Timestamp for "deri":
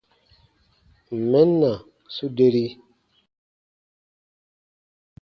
2.37-2.67